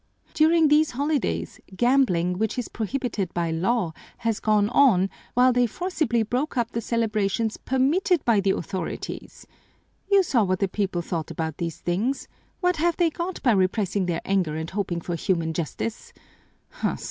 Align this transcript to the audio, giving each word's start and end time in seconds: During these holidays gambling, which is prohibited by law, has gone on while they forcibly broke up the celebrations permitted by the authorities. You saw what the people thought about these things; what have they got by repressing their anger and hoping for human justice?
During 0.33 0.67
these 0.69 0.89
holidays 0.97 1.59
gambling, 1.75 2.39
which 2.39 2.57
is 2.57 2.69
prohibited 2.69 3.31
by 3.35 3.51
law, 3.51 3.93
has 4.17 4.39
gone 4.39 4.67
on 4.69 5.11
while 5.35 5.53
they 5.53 5.67
forcibly 5.67 6.23
broke 6.23 6.57
up 6.57 6.71
the 6.71 6.81
celebrations 6.81 7.55
permitted 7.57 8.25
by 8.25 8.39
the 8.39 8.49
authorities. 8.49 9.45
You 10.11 10.23
saw 10.23 10.43
what 10.43 10.57
the 10.57 10.67
people 10.67 11.03
thought 11.03 11.29
about 11.29 11.57
these 11.57 11.77
things; 11.77 12.27
what 12.61 12.77
have 12.77 12.97
they 12.97 13.11
got 13.11 13.43
by 13.43 13.51
repressing 13.51 14.07
their 14.07 14.21
anger 14.25 14.55
and 14.55 14.71
hoping 14.71 15.01
for 15.01 15.13
human 15.15 15.53
justice? 15.53 16.13